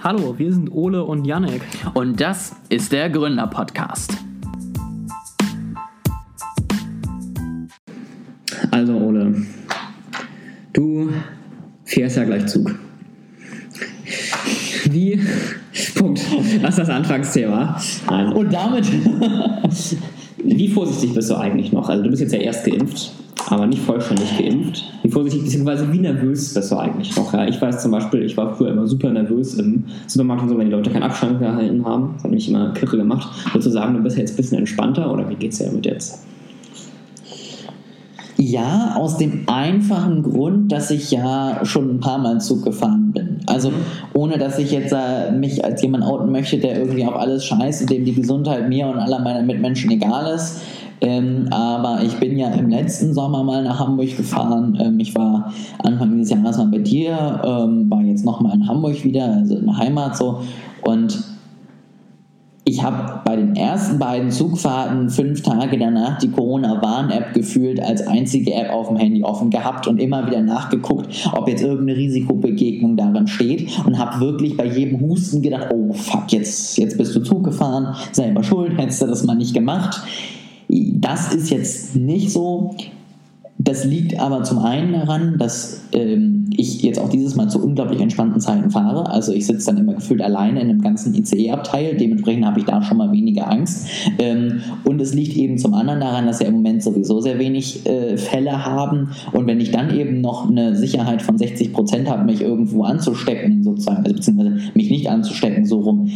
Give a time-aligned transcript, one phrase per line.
[0.00, 1.60] Hallo, wir sind Ole und Janek.
[1.92, 4.16] Und das ist der Gründer-Podcast.
[8.70, 9.42] Also, Ole,
[10.72, 11.10] du
[11.84, 12.78] fährst ja gleich Zug.
[14.88, 15.20] Wie.
[15.96, 16.20] Punkt.
[16.62, 17.80] Das ist das Anfangsthema.
[18.08, 18.32] Nein.
[18.34, 18.86] Und damit.
[20.44, 21.88] Wie vorsichtig bist du eigentlich noch?
[21.88, 23.10] Also, du bist jetzt ja erst geimpft
[23.50, 24.84] aber nicht vollständig geimpft.
[25.02, 25.92] Wie vorsichtig bzw.
[25.92, 27.32] wie nervös bist du eigentlich noch?
[27.32, 30.58] Ja, ich weiß zum Beispiel, ich war früher immer super nervös im Supermarkt und so,
[30.58, 32.10] wenn die Leute keinen Abstand gehalten haben.
[32.14, 33.28] Das hat mich immer kirre gemacht.
[33.52, 36.24] Würdest du bist jetzt ein bisschen entspannter oder wie geht es dir damit jetzt?
[38.40, 43.38] Ja, aus dem einfachen Grund, dass ich ja schon ein paar Mal Zug gefahren bin.
[43.46, 43.72] Also
[44.14, 47.82] ohne, dass ich jetzt äh, mich als jemand outen möchte, der irgendwie auf alles scheißt
[47.82, 50.60] und dem die Gesundheit mir und aller meiner Mitmenschen egal ist
[51.00, 54.78] ähm, aber ich bin ja im letzten Sommer mal nach Hamburg gefahren.
[54.80, 55.52] Ähm, ich war
[55.82, 59.66] Anfang dieses Jahres mal bei dir, ähm, war jetzt nochmal in Hamburg wieder, also in
[59.66, 60.40] der Heimat so.
[60.82, 61.22] Und
[62.68, 68.52] ich habe bei den ersten beiden Zugfahrten fünf Tage danach die Corona-Warn-App gefühlt als einzige
[68.52, 73.26] App auf dem Handy offen gehabt und immer wieder nachgeguckt, ob jetzt irgendeine Risikobegegnung darin
[73.26, 77.44] steht und habe wirklich bei jedem Husten gedacht, oh fuck, jetzt, jetzt bist du Zug
[77.44, 80.02] gefahren, selber schuld, hättest du das mal nicht gemacht.
[80.68, 82.74] Das ist jetzt nicht so.
[83.60, 88.00] Das liegt aber zum einen daran, dass ähm, ich jetzt auch dieses Mal zu unglaublich
[88.00, 89.10] entspannten Zeiten fahre.
[89.10, 91.96] Also ich sitze dann immer gefühlt alleine in einem ganzen ICE-Abteil.
[91.96, 93.88] Dementsprechend habe ich da schon mal weniger Angst.
[94.20, 97.84] Ähm, und es liegt eben zum anderen daran, dass wir im Moment sowieso sehr wenig
[97.84, 99.10] äh, Fälle haben.
[99.32, 103.64] Und wenn ich dann eben noch eine Sicherheit von 60 Prozent habe, mich irgendwo anzustecken,
[103.64, 106.10] sozusagen, also beziehungsweise mich nicht anzustecken, so rum,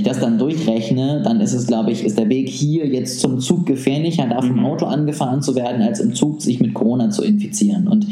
[0.00, 3.38] ich das dann durchrechne, dann ist es, glaube ich, ist der Weg hier jetzt zum
[3.38, 4.66] Zug gefährlicher, da vom mhm.
[4.66, 7.86] Auto angefahren zu werden, als im Zug sich mit Corona zu infizieren.
[7.86, 8.06] Und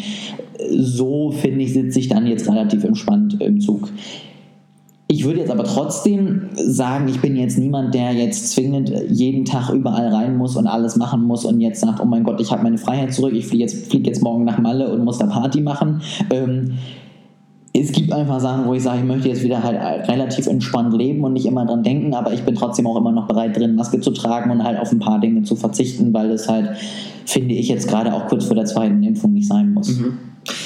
[0.77, 3.89] so, finde ich, sitze ich dann jetzt relativ entspannt im Zug.
[5.11, 9.71] Ich würde jetzt aber trotzdem sagen, ich bin jetzt niemand, der jetzt zwingend jeden Tag
[9.71, 12.63] überall rein muss und alles machen muss und jetzt sagt, oh mein Gott, ich habe
[12.63, 15.63] meine Freiheit zurück, ich fliege jetzt, flieg jetzt morgen nach Malle und muss da Party
[15.63, 16.03] machen.
[16.31, 16.73] Ähm,
[17.73, 21.23] es gibt einfach Sachen, wo ich sage, ich möchte jetzt wieder halt relativ entspannt leben
[21.25, 24.01] und nicht immer dran denken, aber ich bin trotzdem auch immer noch bereit drin, Maske
[24.01, 26.71] zu tragen und halt auf ein paar Dinge zu verzichten, weil es halt,
[27.27, 29.99] finde ich, jetzt gerade auch kurz vor der zweiten Impfung nicht sein muss.
[29.99, 30.19] Mhm.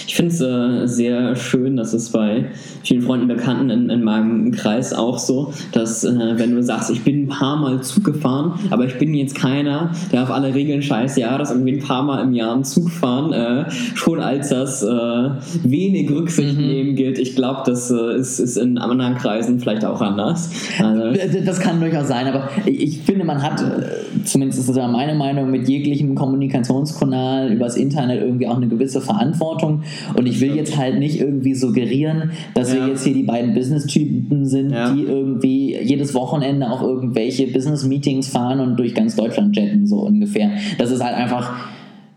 [0.06, 2.46] Ich finde es äh, sehr schön, dass es bei
[2.82, 7.02] vielen Freunden, Bekannten in, in meinem Kreis auch so, dass äh, wenn du sagst, ich
[7.02, 10.82] bin ein paar Mal Zug gefahren, aber ich bin jetzt keiner, der auf alle Regeln
[10.82, 14.50] scheißt, ja, dass irgendwie ein paar Mal im Jahr einen Zug fahren, äh, schon als
[14.50, 15.30] das äh,
[15.62, 16.66] wenig Rücksicht mhm.
[16.66, 17.18] nehmen gilt.
[17.18, 20.50] Ich glaube, das äh, ist, ist in anderen Kreisen vielleicht auch anders.
[20.78, 25.14] Also, das kann durchaus sein, aber ich finde, man hat, äh, zumindest ist das meine
[25.14, 30.18] Meinung, mit jeglichem Kommunikationskanal übers Internet irgendwie auch eine gewisse Verantwortung Verantwortung.
[30.18, 32.80] Und ich will jetzt halt nicht irgendwie suggerieren, dass ja.
[32.80, 34.92] wir jetzt hier die beiden Business-Typen sind, ja.
[34.92, 40.50] die irgendwie jedes Wochenende auf irgendwelche Business-Meetings fahren und durch ganz Deutschland jetten, so ungefähr.
[40.78, 41.54] Das ist halt einfach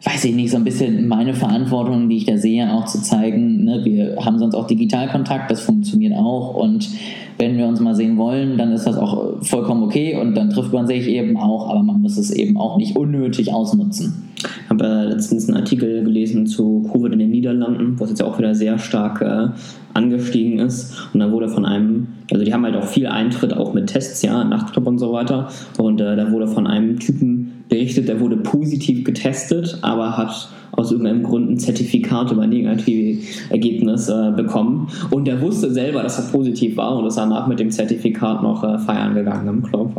[0.03, 3.63] weiß ich nicht, so ein bisschen meine Verantwortung, die ich da sehe, auch zu zeigen,
[3.63, 6.89] ne, wir haben sonst auch Digitalkontakt, das funktioniert auch und
[7.37, 10.73] wenn wir uns mal sehen wollen, dann ist das auch vollkommen okay und dann trifft
[10.73, 14.25] man sich eben auch, aber man muss es eben auch nicht unnötig ausnutzen.
[14.37, 18.53] Ich habe letztens einen Artikel gelesen zu Covid in den Niederlanden, was jetzt auch wieder
[18.53, 19.47] sehr stark äh,
[19.93, 20.93] angestiegen ist.
[21.13, 24.21] Und da wurde von einem, also die haben halt auch viel Eintritt, auch mit Tests,
[24.21, 25.49] ja, Nachtclub und so weiter.
[25.77, 30.91] Und äh, da wurde von einem Typen berichtet, der wurde positiv getestet, aber hat aus
[30.91, 34.89] irgendeinem Grund ein Zertifikat über negative Ergebnis äh, bekommen.
[35.09, 38.63] Und der wusste selber, dass er positiv war und ist danach mit dem Zertifikat noch
[38.63, 39.95] äh, feiern gegangen im Club.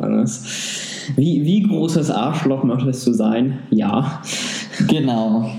[1.16, 3.58] Wie, wie großes Arschloch möchtest du sein?
[3.70, 4.20] Ja.
[4.88, 5.50] Genau.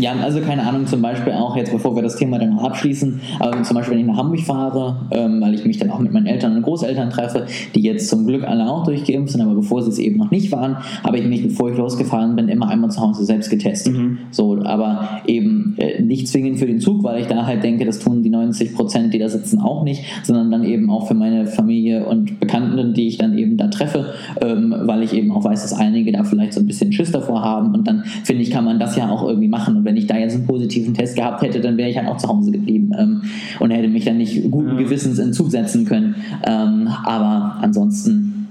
[0.00, 3.20] Ja, also keine Ahnung, zum Beispiel auch jetzt, bevor wir das Thema dann noch abschließen,
[3.40, 6.12] ähm, zum Beispiel, wenn ich nach Hamburg fahre, ähm, weil ich mich dann auch mit
[6.12, 9.82] meinen Eltern und Großeltern treffe, die jetzt zum Glück alle auch durchgeimpft sind, aber bevor
[9.82, 12.90] sie es eben noch nicht waren, habe ich mich, bevor ich losgefahren bin, immer einmal
[12.90, 13.96] zu Hause selbst getestet.
[13.96, 14.18] Mhm.
[14.32, 18.00] So, aber eben äh, nicht zwingend für den Zug, weil ich da halt denke, das
[18.00, 21.46] tun die 90 Prozent, die da sitzen, auch nicht, sondern dann eben auch für meine
[21.46, 25.62] Familie und Bekannten, die ich dann eben da treffe, ähm, weil ich eben auch weiß,
[25.62, 28.64] dass einige da vielleicht so ein bisschen Schiss davor haben und dann finde ich, kann
[28.64, 31.42] man das ja auch irgendwie machen und wenn ich da jetzt einen positiven Test gehabt
[31.42, 33.22] hätte, dann wäre ich halt auch zu Hause geblieben ähm,
[33.60, 34.76] und hätte mich dann nicht guten.
[34.76, 36.16] Gewissens in Zug setzen können.
[36.46, 38.48] Ähm, aber ansonsten,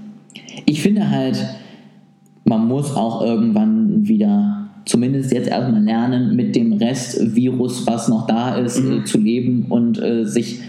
[0.64, 1.36] ich finde halt,
[2.44, 8.56] man muss auch irgendwann wieder zumindest jetzt erstmal lernen, mit dem Rest-Virus, was noch da
[8.56, 9.00] ist, mhm.
[9.00, 10.60] äh, zu leben und äh, sich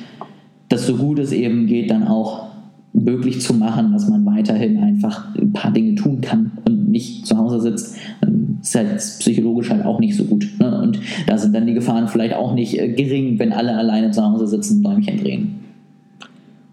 [0.70, 2.48] das so gut es eben geht, dann auch
[2.94, 7.38] möglich zu machen, dass man weiterhin einfach ein paar Dinge tun kann und nicht zu
[7.38, 7.96] Hause sitzt
[8.62, 9.37] ist halt psychologisch halt
[12.08, 15.60] dann vielleicht auch nicht äh, gering, wenn alle alleine zu Hause sitzen und Däumchen drehen.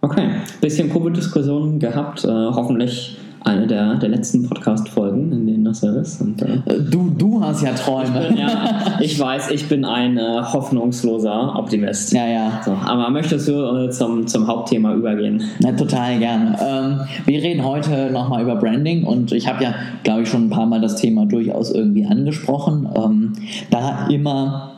[0.00, 0.28] Okay,
[0.60, 2.24] bisschen Covid-Diskussion gehabt.
[2.24, 6.20] Äh, hoffentlich eine der, der letzten Podcast-Folgen, in denen das so ist.
[6.20, 6.60] Und, äh,
[6.90, 8.22] du, du hast ja Träume.
[8.22, 12.12] Ich, bin, ja, ich weiß, ich bin ein äh, hoffnungsloser Optimist.
[12.12, 12.60] Ja, ja.
[12.64, 15.42] So, aber möchtest du äh, zum, zum Hauptthema übergehen?
[15.60, 16.56] Na, total gerne.
[16.60, 20.50] Ähm, wir reden heute nochmal über Branding und ich habe ja, glaube ich, schon ein
[20.50, 22.88] paar Mal das Thema durchaus irgendwie angesprochen.
[22.96, 23.32] Ähm,
[23.70, 24.73] da immer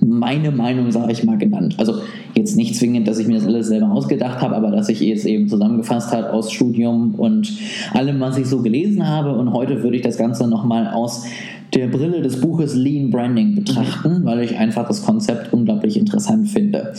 [0.00, 1.76] meine Meinung, sage ich mal, genannt.
[1.78, 1.94] Also
[2.34, 5.24] jetzt nicht zwingend, dass ich mir das alles selber ausgedacht habe, aber dass ich es
[5.24, 7.52] eben zusammengefasst habe aus Studium und
[7.92, 9.34] allem, was ich so gelesen habe.
[9.34, 11.26] Und heute würde ich das Ganze nochmal aus
[11.74, 16.92] der Brille des Buches Lean Branding betrachten, weil ich einfach das Konzept unglaublich interessant finde.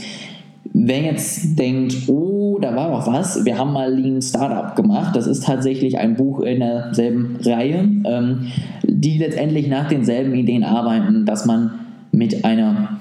[0.75, 5.27] Wer jetzt denkt, oh, da war doch was, wir haben mal Lean Startup gemacht, das
[5.27, 8.47] ist tatsächlich ein Buch in derselben Reihe, ähm,
[8.83, 11.82] die letztendlich nach denselben Ideen arbeiten, dass man
[12.13, 12.99] mit einer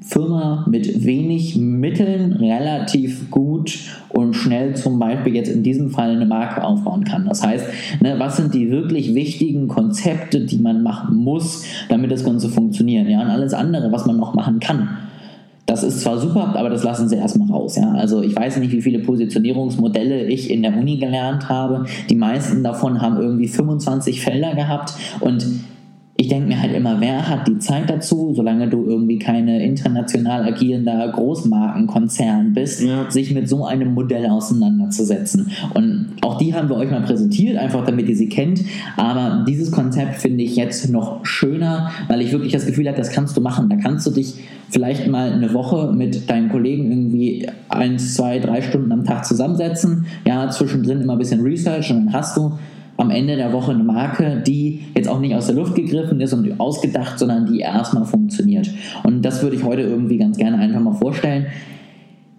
[0.00, 3.78] Firma mit wenig Mitteln relativ gut
[4.10, 7.26] und schnell zum Beispiel jetzt in diesem Fall eine Marke aufbauen kann.
[7.26, 7.66] Das heißt,
[8.02, 13.08] ne, was sind die wirklich wichtigen Konzepte, die man machen muss, damit das Ganze funktioniert?
[13.08, 14.88] Ja, und alles andere, was man noch machen kann.
[15.66, 17.76] Das ist zwar super, aber das lassen sie erstmal raus.
[17.76, 17.92] Ja?
[17.92, 21.86] Also ich weiß nicht, wie viele Positionierungsmodelle ich in der Uni gelernt habe.
[22.10, 25.46] Die meisten davon haben irgendwie 25 Felder gehabt und
[26.16, 30.44] ich denke mir halt immer, wer hat die Zeit dazu, solange du irgendwie keine international
[30.44, 33.10] agierender Großmarkenkonzern bist, ja.
[33.10, 35.50] sich mit so einem Modell auseinanderzusetzen.
[35.74, 38.60] Und auch die haben wir euch mal präsentiert, einfach damit ihr sie kennt.
[38.96, 43.10] Aber dieses Konzept finde ich jetzt noch schöner, weil ich wirklich das Gefühl habe, das
[43.10, 43.68] kannst du machen.
[43.68, 44.34] Da kannst du dich
[44.70, 50.06] vielleicht mal eine Woche mit deinen Kollegen irgendwie eins, zwei, drei Stunden am Tag zusammensetzen.
[50.24, 52.52] Ja, zwischendrin immer ein bisschen Research und dann hast du
[52.96, 56.32] am Ende der Woche eine Marke, die jetzt auch nicht aus der Luft gegriffen ist
[56.32, 58.70] und ausgedacht, sondern die erstmal funktioniert.
[59.02, 61.46] Und das würde ich heute irgendwie ganz gerne einfach mal vorstellen.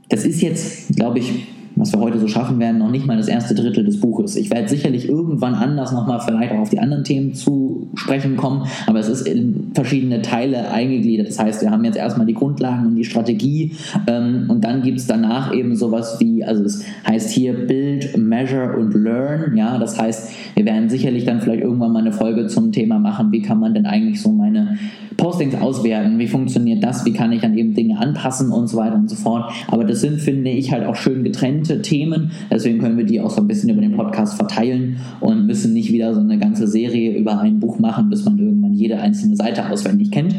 [0.10, 3.28] Das ist jetzt, glaube ich, was wir heute so schaffen werden, noch nicht mal das
[3.28, 4.36] erste Drittel des Buches.
[4.36, 8.66] Ich werde sicherlich irgendwann anders nochmal vielleicht auch auf die anderen Themen zu sprechen kommen,
[8.88, 11.28] aber es ist in verschiedene Teile eingegliedert.
[11.28, 13.74] Das heißt, wir haben jetzt erstmal die Grundlagen und die Strategie
[14.08, 18.78] ähm, und dann gibt es danach eben sowas wie, also es heißt hier Build, Measure
[18.78, 19.56] und Learn.
[19.58, 23.32] Ja, das heißt, wir werden sicherlich dann vielleicht irgendwann mal eine Folge zum Thema machen,
[23.32, 24.78] wie kann man denn eigentlich so meine
[25.18, 28.96] Postings auswerten, wie funktioniert das, wie kann ich dann eben Dinge anpassen und so weiter
[28.96, 29.52] und so fort.
[29.68, 31.24] Aber das sind, finde ich, halt auch schön
[31.66, 32.32] getrennte Themen.
[32.52, 35.92] Deswegen können wir die auch so ein bisschen über den Podcast verteilen und müssen nicht
[35.92, 39.70] wieder so eine ganze Serie über ein Buch machen, bis man irgendwann jede einzelne Seite
[39.70, 40.36] auswendig kennt.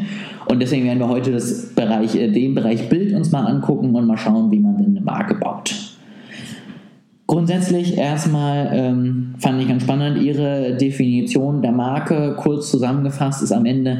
[0.47, 4.07] Und deswegen werden wir heute das Bereich, äh, den Bereich Bild uns mal angucken und
[4.07, 5.75] mal schauen, wie man denn eine Marke baut.
[7.27, 13.65] Grundsätzlich erstmal ähm, fand ich ganz spannend, Ihre Definition der Marke kurz zusammengefasst ist am
[13.65, 13.99] Ende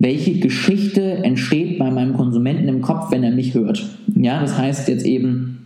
[0.00, 3.86] welche Geschichte entsteht bei meinem Konsumenten im Kopf, wenn er mich hört.
[4.16, 5.59] Ja, das heißt jetzt eben,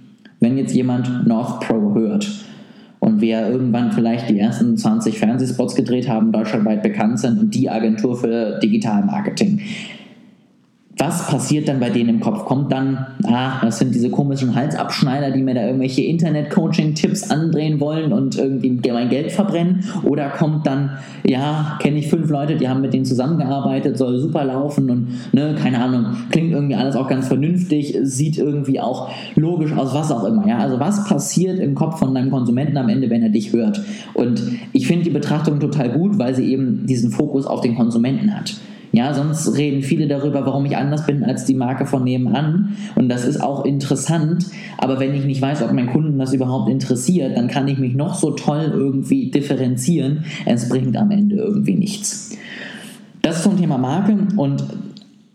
[0.44, 2.30] wenn jetzt jemand North Pro hört
[3.00, 7.70] und wir irgendwann vielleicht die ersten 20 Fernsehspots gedreht haben, deutschlandweit bekannt sind und die
[7.70, 9.62] Agentur für Digitalmarketing
[10.96, 12.44] was passiert dann bei denen im Kopf?
[12.44, 18.12] Kommt dann, ah, das sind diese komischen Halsabschneider, die mir da irgendwelche Internet-Coaching-Tipps andrehen wollen
[18.12, 19.84] und irgendwie mein Geld verbrennen?
[20.04, 20.90] Oder kommt dann,
[21.26, 25.56] ja, kenne ich fünf Leute, die haben mit denen zusammengearbeitet, soll super laufen und, ne,
[25.60, 30.24] keine Ahnung, klingt irgendwie alles auch ganz vernünftig, sieht irgendwie auch logisch aus, was auch
[30.24, 30.58] immer, ja?
[30.58, 33.82] Also, was passiert im Kopf von deinem Konsumenten am Ende, wenn er dich hört?
[34.14, 38.34] Und ich finde die Betrachtung total gut, weil sie eben diesen Fokus auf den Konsumenten
[38.34, 38.54] hat.
[38.96, 42.76] Ja, sonst reden viele darüber, warum ich anders bin als die Marke von nebenan.
[42.94, 44.46] Und das ist auch interessant.
[44.78, 47.96] Aber wenn ich nicht weiß, ob mein Kunden das überhaupt interessiert, dann kann ich mich
[47.96, 50.24] noch so toll irgendwie differenzieren.
[50.46, 52.36] Es bringt am Ende irgendwie nichts.
[53.20, 54.62] Das zum Thema Marke und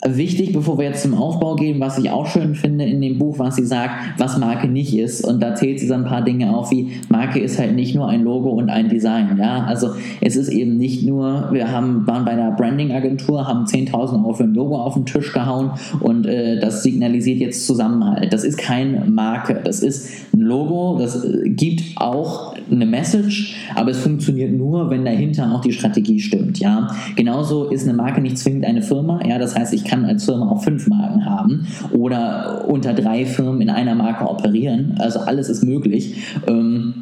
[0.05, 3.37] wichtig, bevor wir jetzt zum Aufbau gehen, was ich auch schön finde in dem Buch,
[3.37, 5.25] was sie sagt, was Marke nicht ist.
[5.25, 8.07] Und da zählt sie so ein paar Dinge auf, wie Marke ist halt nicht nur
[8.07, 9.37] ein Logo und ein Design.
[9.37, 9.89] Ja, also
[10.21, 14.43] es ist eben nicht nur, wir haben, waren bei einer Branding-Agentur, haben 10.000 Euro für
[14.43, 18.31] ein Logo auf den Tisch gehauen und äh, das signalisiert jetzt Zusammenhalt.
[18.31, 23.91] Das ist keine Marke, das ist ein Logo, das äh, gibt auch eine Message, aber
[23.91, 26.59] es funktioniert nur, wenn dahinter auch die Strategie stimmt.
[26.59, 29.19] Ja, genauso ist eine Marke nicht zwingend eine Firma.
[29.27, 33.61] Ja, das heißt, ich kann als Firma auch fünf Marken haben oder unter drei Firmen
[33.61, 34.95] in einer Marke operieren.
[34.99, 36.23] Also alles ist möglich.
[36.47, 36.93] Ähm,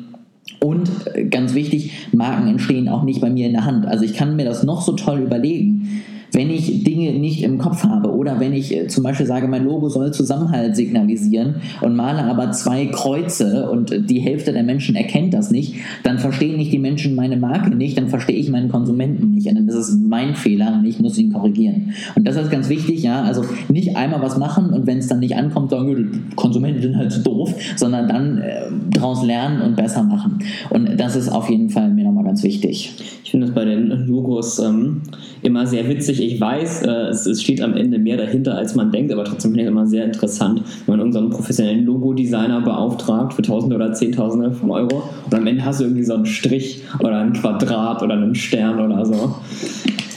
[0.60, 0.90] und
[1.30, 3.86] ganz wichtig, Marken entstehen auch nicht bei mir in der Hand.
[3.86, 7.84] Also ich kann mir das noch so toll überlegen wenn ich Dinge nicht im Kopf
[7.84, 12.24] habe oder wenn ich äh, zum Beispiel sage, mein Logo soll Zusammenhalt signalisieren und male
[12.24, 16.80] aber zwei Kreuze und die Hälfte der Menschen erkennt das nicht, dann verstehen nicht die
[16.80, 19.48] Menschen meine Marke nicht, dann verstehe ich meinen Konsumenten nicht.
[19.48, 21.94] Und das ist mein Fehler und ich muss ihn korrigieren.
[22.16, 25.20] Und das ist ganz wichtig, ja, also nicht einmal was machen und wenn es dann
[25.20, 30.04] nicht ankommt, sagen Konsumenten sind halt zu doof, sondern dann äh, daraus lernen und besser
[30.04, 30.40] machen.
[30.70, 32.94] Und das ist auf jeden Fall mir nochmal ganz wichtig.
[33.24, 35.02] Ich finde es bei den Logos ähm,
[35.42, 36.17] immer sehr witzig.
[36.20, 39.52] Ich weiß, äh, es, es, steht am Ende mehr dahinter, als man denkt, aber trotzdem
[39.52, 43.94] finde ich es immer sehr interessant, wenn man unseren professionellen Logo-Designer beauftragt für Tausende oder
[43.94, 48.02] Zehntausende von Euro und am Ende hast du irgendwie so einen Strich oder ein Quadrat
[48.04, 49.36] oder einen Stern oder so.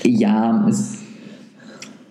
[0.04, 0.99] Ja, es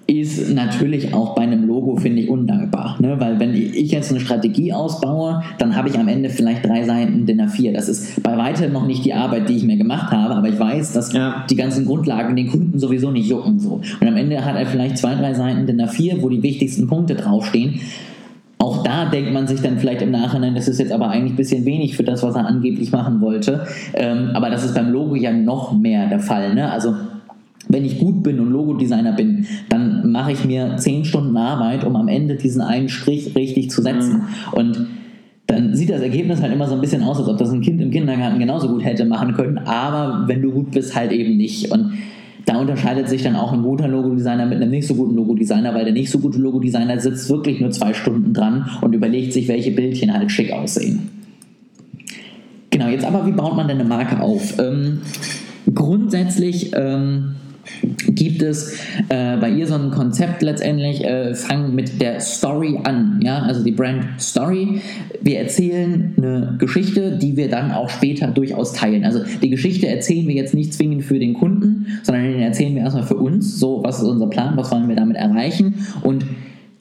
[0.10, 2.98] ist natürlich auch bei einem Logo, finde ich, undankbar.
[3.00, 3.20] Ne?
[3.20, 7.28] Weil wenn ich jetzt eine Strategie ausbaue, dann habe ich am Ende vielleicht drei Seiten
[7.28, 7.74] DIN A4.
[7.74, 10.60] Das ist bei weitem noch nicht die Arbeit, die ich mir gemacht habe, aber ich
[10.60, 11.46] weiß, dass ja.
[11.50, 13.60] die ganzen Grundlagen den Kunden sowieso nicht jucken.
[13.60, 13.82] So.
[14.00, 17.14] Und am Ende hat er vielleicht zwei, drei Seiten DIN A4, wo die wichtigsten Punkte
[17.16, 17.80] draufstehen.
[18.62, 21.38] Auch da denkt man sich dann vielleicht im Nachhinein, das ist jetzt aber eigentlich ein
[21.38, 23.66] bisschen wenig für das, was er angeblich machen wollte.
[23.94, 26.56] Ähm, aber das ist beim Logo ja noch mehr der Fall.
[26.56, 26.70] Ne?
[26.70, 26.94] Also
[27.70, 31.96] wenn ich gut bin und Logodesigner bin, dann mache ich mir zehn Stunden Arbeit, um
[31.96, 34.18] am Ende diesen einen Strich richtig zu setzen.
[34.18, 34.54] Mhm.
[34.54, 34.88] Und
[35.46, 37.80] dann sieht das Ergebnis halt immer so ein bisschen aus, als ob das ein Kind
[37.82, 41.72] im Kindergarten genauso gut hätte machen können, aber wenn du gut bist, halt eben nicht.
[41.72, 41.94] Und
[42.46, 45.86] da unterscheidet sich dann auch ein guter Logodesigner mit einem nicht so guten Logodesigner, weil
[45.86, 49.72] der nicht so gute Logodesigner sitzt wirklich nur zwei Stunden dran und überlegt sich, welche
[49.72, 51.10] Bildchen halt schick aussehen.
[52.72, 54.58] Genau, jetzt aber, wie baut man denn eine Marke auf?
[54.60, 55.02] Ähm,
[55.74, 57.36] grundsätzlich ähm,
[58.08, 58.74] gibt es
[59.10, 63.64] äh, bei ihr so ein Konzept letztendlich, äh, fangen mit der Story an, ja, also
[63.64, 64.82] die Brand Story.
[65.22, 69.06] Wir erzählen eine Geschichte, die wir dann auch später durchaus teilen.
[69.06, 72.84] Also die Geschichte erzählen wir jetzt nicht zwingend für den Kunden, sondern den erzählen wir
[72.84, 76.26] erstmal für uns, so was ist unser Plan, was wollen wir damit erreichen und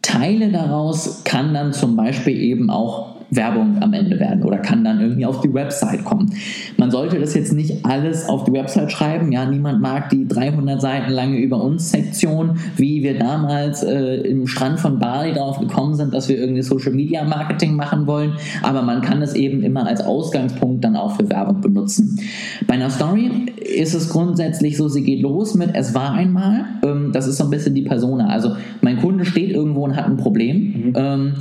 [0.03, 5.01] Teile daraus kann dann zum Beispiel eben auch Werbung am Ende werden oder kann dann
[5.01, 6.33] irgendwie auf die Website kommen.
[6.77, 9.33] Man sollte das jetzt nicht alles auf die Website schreiben.
[9.33, 14.47] Ja, niemand mag die 300 Seiten lange über uns Sektion, wie wir damals äh, im
[14.47, 18.33] Strand von Bali darauf gekommen sind, dass wir irgendwie Social Media Marketing machen wollen.
[18.63, 22.21] Aber man kann es eben immer als Ausgangspunkt dann auch für Werbung benutzen.
[22.67, 26.65] Bei einer Story ist es grundsätzlich so, sie geht los mit es war einmal.
[26.83, 28.29] Ähm, das ist so ein bisschen die Persona.
[28.29, 30.57] Also mein Kunde steht irgendwo und hat ein Problem.
[30.57, 30.93] Mhm.
[30.97, 31.35] Ähm,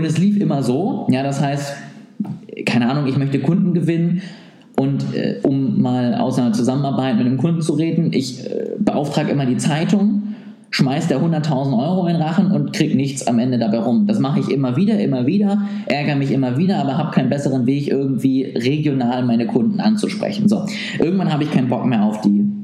[0.00, 1.76] und es lief immer so, ja, das heißt,
[2.64, 4.22] keine Ahnung, ich möchte Kunden gewinnen
[4.78, 9.30] und äh, um mal aus einer Zusammenarbeit mit einem Kunden zu reden, ich äh, beauftrage
[9.30, 10.22] immer die Zeitung,
[10.70, 14.06] schmeißt der 100.000 Euro in Rachen und kriegt nichts am Ende dabei rum.
[14.06, 17.66] Das mache ich immer wieder, immer wieder, ärgere mich immer wieder, aber habe keinen besseren
[17.66, 20.48] Weg, irgendwie regional meine Kunden anzusprechen.
[20.48, 20.64] So,
[20.98, 22.59] irgendwann habe ich keinen Bock mehr auf die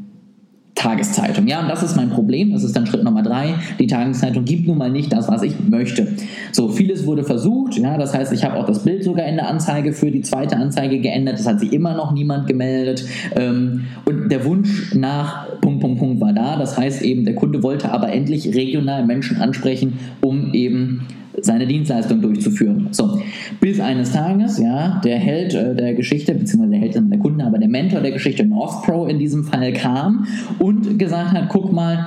[0.76, 1.46] Tageszeitung.
[1.48, 2.52] Ja, und das ist mein Problem.
[2.52, 3.54] Das ist dann Schritt Nummer drei.
[3.78, 6.06] Die Tageszeitung gibt nun mal nicht das, was ich möchte.
[6.52, 7.78] So, vieles wurde versucht.
[7.78, 10.56] Ja, das heißt, ich habe auch das Bild sogar in der Anzeige für die zweite
[10.56, 11.38] Anzeige geändert.
[11.38, 13.06] Das hat sich immer noch niemand gemeldet.
[13.34, 16.56] Ähm, und der Wunsch nach Punkt, Punkt, Punkt war da.
[16.58, 21.06] Das heißt eben, der Kunde wollte aber endlich regional Menschen ansprechen, um eben
[21.46, 22.88] seine Dienstleistung durchzuführen.
[22.90, 23.20] So,
[23.60, 27.58] bis eines Tages, ja, der Held äh, der Geschichte, beziehungsweise der Held der Kunde, aber
[27.58, 30.26] der Mentor der Geschichte, North Pro in diesem Fall kam
[30.58, 32.06] und gesagt hat, guck mal,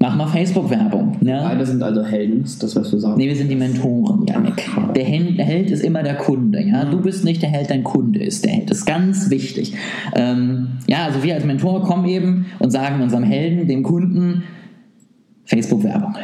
[0.00, 1.18] mach mal Facebook-Werbung.
[1.20, 1.48] Ja?
[1.48, 3.18] Beide sind also Helden, das was du sagst.
[3.18, 4.68] Nee, wir sind die Mentoren, Janik.
[4.96, 6.84] Der Held ist immer der Kunde, ja.
[6.84, 8.70] Du bist nicht der Held, dein Kunde ist der Held.
[8.70, 9.74] Das ist ganz wichtig.
[10.16, 14.42] Ähm, ja, also wir als Mentor kommen eben und sagen unserem Helden, dem Kunden,
[15.44, 16.14] Facebook-Werbung.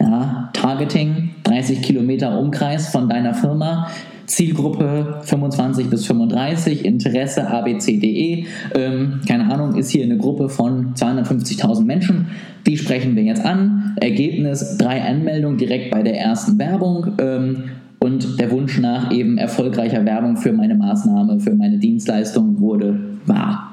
[0.00, 3.88] Ja, Targeting, 30 Kilometer Umkreis von deiner Firma.
[4.26, 8.44] Zielgruppe 25 bis 35, Interesse abcde.
[8.76, 12.28] Ähm, keine Ahnung, ist hier eine Gruppe von 250.000 Menschen.
[12.64, 13.96] Die sprechen wir jetzt an.
[14.00, 17.08] Ergebnis: drei Anmeldungen direkt bei der ersten Werbung.
[17.20, 17.64] Ähm,
[17.98, 23.72] und der Wunsch nach eben erfolgreicher Werbung für meine Maßnahme, für meine Dienstleistung wurde wahr.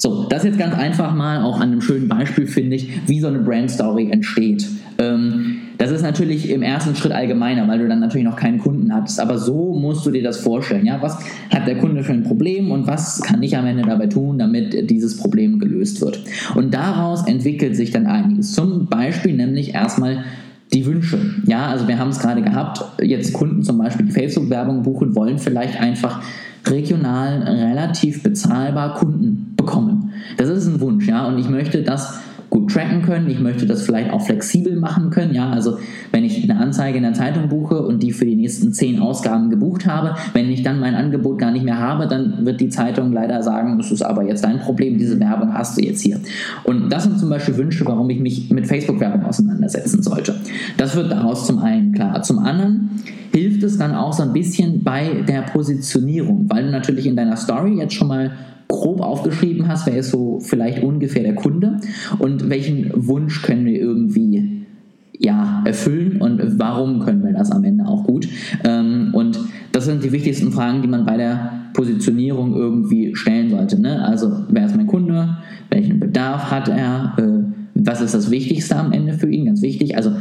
[0.00, 3.26] So, das jetzt ganz einfach mal auch an einem schönen Beispiel, finde ich, wie so
[3.26, 4.64] eine Brand Story entsteht.
[4.98, 5.37] Ähm,
[5.78, 9.20] das ist natürlich im ersten Schritt allgemeiner, weil du dann natürlich noch keinen Kunden hattest.
[9.20, 10.84] Aber so musst du dir das vorstellen.
[10.84, 11.18] Ja, was
[11.50, 14.90] hat der Kunde für ein Problem und was kann ich am Ende dabei tun, damit
[14.90, 16.20] dieses Problem gelöst wird?
[16.56, 18.52] Und daraus entwickelt sich dann einiges.
[18.52, 20.24] Zum Beispiel nämlich erstmal
[20.72, 21.18] die Wünsche.
[21.46, 25.38] Ja, also wir haben es gerade gehabt, jetzt Kunden zum Beispiel die Facebook-Werbung buchen wollen,
[25.38, 26.22] vielleicht einfach
[26.66, 30.10] regional relativ bezahlbar Kunden bekommen.
[30.36, 32.18] Das ist ein Wunsch, ja, und ich möchte das
[32.50, 33.28] gut tracken können.
[33.28, 35.34] Ich möchte das vielleicht auch flexibel machen können.
[35.34, 35.78] Ja, also
[36.12, 39.50] wenn ich eine Anzeige in der Zeitung buche und die für die nächsten zehn Ausgaben
[39.50, 43.12] gebucht habe, wenn ich dann mein Angebot gar nicht mehr habe, dann wird die Zeitung
[43.12, 46.20] leider sagen, das ist aber jetzt dein Problem, diese Werbung hast du jetzt hier.
[46.64, 50.34] Und das sind zum Beispiel Wünsche, warum ich mich mit Facebook-Werbung auseinandersetzen sollte.
[50.76, 52.22] Das wird daraus zum einen klar.
[52.22, 52.90] Zum anderen
[53.32, 57.36] hilft es dann auch so ein bisschen bei der Positionierung, weil du natürlich in deiner
[57.36, 58.32] Story jetzt schon mal
[58.68, 61.80] grob aufgeschrieben hast, wer ist so vielleicht ungefähr der Kunde
[62.18, 64.66] und welchen Wunsch können wir irgendwie
[65.18, 68.28] ja, erfüllen und warum können wir das am Ende auch gut.
[68.64, 69.38] Ähm, und
[69.72, 73.80] das sind die wichtigsten Fragen, die man bei der Positionierung irgendwie stellen sollte.
[73.80, 74.04] Ne?
[74.04, 75.38] Also, wer ist mein Kunde?
[75.70, 77.14] Welchen Bedarf hat er?
[77.18, 77.22] Äh,
[77.74, 79.46] was ist das Wichtigste am Ende für ihn?
[79.46, 79.96] Ganz wichtig.
[79.96, 80.12] Also,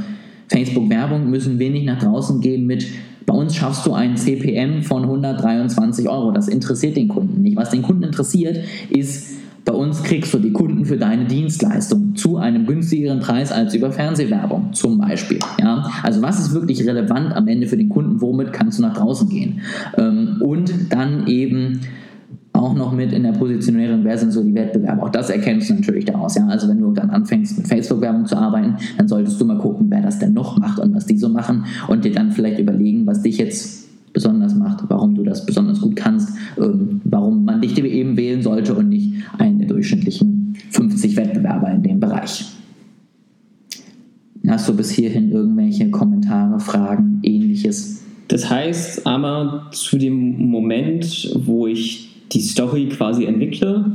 [0.48, 2.88] Facebook-Werbung müssen wir nicht nach draußen gehen mit
[3.28, 6.32] bei uns schaffst du einen CPM von 123 Euro.
[6.32, 7.58] Das interessiert den Kunden nicht.
[7.58, 8.58] Was den Kunden interessiert,
[8.90, 9.36] ist,
[9.66, 13.92] bei uns kriegst du die Kunden für deine Dienstleistung zu einem günstigeren Preis als über
[13.92, 15.40] Fernsehwerbung zum Beispiel.
[15.60, 15.92] Ja?
[16.04, 18.22] Also was ist wirklich relevant am Ende für den Kunden?
[18.22, 19.60] Womit kannst du nach draußen gehen?
[19.98, 21.82] Ähm, und dann eben
[22.58, 25.04] auch noch mit in der Positionierung, wer sind so die Wettbewerber.
[25.04, 26.36] Auch das erkennst du natürlich daraus.
[26.36, 26.48] Ja?
[26.48, 30.02] Also wenn du dann anfängst mit Facebook-Werbung zu arbeiten, dann solltest du mal gucken, wer
[30.02, 33.22] das denn noch macht und was die so machen und dir dann vielleicht überlegen, was
[33.22, 38.18] dich jetzt besonders macht, warum du das besonders gut kannst, ähm, warum man dich eben
[38.18, 42.46] wählen sollte und nicht einen durchschnittlichen 50 Wettbewerber in dem Bereich.
[44.48, 48.02] Hast du bis hierhin irgendwelche Kommentare, Fragen, ähnliches?
[48.28, 53.86] Das heißt aber zu dem Moment, wo ich die Story quasi entwickle,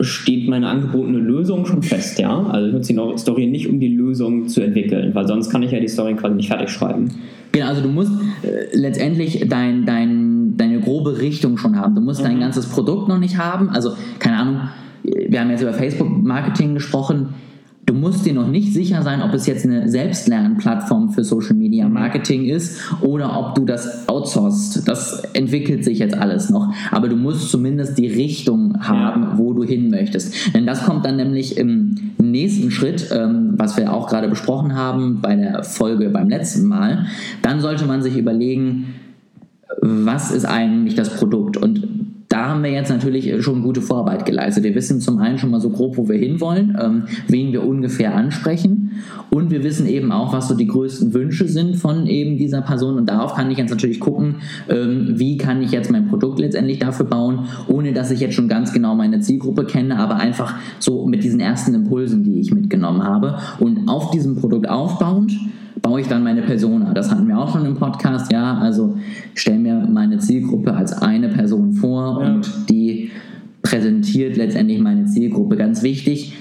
[0.00, 2.44] steht meine angebotene Lösung schon fest, ja.
[2.46, 5.72] Also ich nutze die Story nicht, um die Lösung zu entwickeln, weil sonst kann ich
[5.72, 7.10] ja die Story quasi nicht fertig schreiben.
[7.52, 8.12] Genau, also du musst
[8.42, 11.94] äh, letztendlich dein, dein, deine grobe Richtung schon haben.
[11.94, 12.24] Du musst mhm.
[12.24, 13.68] dein ganzes Produkt noch nicht haben.
[13.68, 14.60] Also, keine Ahnung,
[15.02, 17.34] wir haben jetzt über Facebook-Marketing gesprochen
[17.90, 21.88] Du musst dir noch nicht sicher sein, ob es jetzt eine Selbstlernplattform für Social Media.
[21.88, 24.86] Marketing ist oder ob du das outsourcest.
[24.86, 26.72] Das entwickelt sich jetzt alles noch.
[26.92, 30.54] Aber du musst zumindest die Richtung haben, wo du hin möchtest.
[30.54, 35.20] Denn das kommt dann nämlich im nächsten Schritt, ähm, was wir auch gerade besprochen haben
[35.20, 37.06] bei der Folge beim letzten Mal.
[37.42, 38.94] Dann sollte man sich überlegen,
[39.80, 41.56] was ist eigentlich das Produkt?
[41.56, 41.88] Und
[42.40, 44.64] da haben wir jetzt natürlich schon gute Vorarbeit geleistet.
[44.64, 48.14] Wir wissen zum einen schon mal so grob, wo wir hinwollen, ähm, wen wir ungefähr
[48.14, 48.92] ansprechen.
[49.28, 52.96] Und wir wissen eben auch, was so die größten Wünsche sind von eben dieser Person.
[52.96, 54.36] Und darauf kann ich jetzt natürlich gucken,
[54.70, 58.48] ähm, wie kann ich jetzt mein Produkt letztendlich dafür bauen, ohne dass ich jetzt schon
[58.48, 63.04] ganz genau meine Zielgruppe kenne, aber einfach so mit diesen ersten Impulsen, die ich mitgenommen
[63.04, 63.36] habe.
[63.58, 65.32] Und auf diesem Produkt aufbauend
[65.82, 66.92] baue ich dann meine Persona.
[66.92, 68.58] Das hatten wir auch schon im Podcast, ja.
[68.58, 68.96] Also
[69.34, 72.28] ich stelle mir meine Zielgruppe als eine Person vor ja.
[72.28, 73.10] und die
[73.62, 75.56] präsentiert letztendlich meine Zielgruppe.
[75.56, 76.36] Ganz wichtig,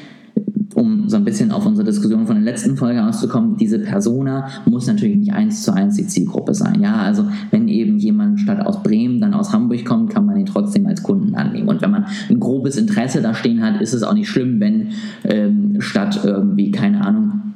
[0.76, 4.88] um so ein bisschen auf unsere Diskussion von der letzten Folge auszukommen, diese Persona muss
[4.88, 6.82] natürlich nicht eins zu eins die Zielgruppe sein.
[6.82, 10.46] Ja, also wenn eben jemand statt aus Bremen dann aus Hamburg kommt, kann man ihn
[10.46, 11.68] trotzdem als Kunden annehmen.
[11.68, 14.90] Und wenn man ein grobes Interesse da stehen hat, ist es auch nicht schlimm, wenn
[15.24, 17.49] ähm, statt irgendwie, keine Ahnung,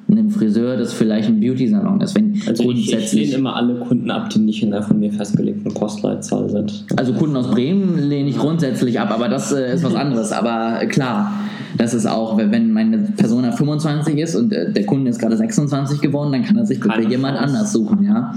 [0.84, 2.15] das vielleicht ein Beauty-Salon ist.
[2.15, 5.00] Wenn also grundsätzlich ich, ich lehne immer alle Kunden ab, die nicht in der von
[5.00, 6.86] mir festgelegten Postleitzahl sind.
[6.96, 10.32] Also Kunden aus Bremen lehne ich grundsätzlich ab, aber das äh, ist was anderes.
[10.32, 11.32] Aber äh, klar,
[11.78, 16.02] das ist auch, wenn meine Persona 25 ist und äh, der Kunde ist gerade 26
[16.02, 18.04] geworden, dann kann er sich bitte jemand anders suchen.
[18.04, 18.36] Ja,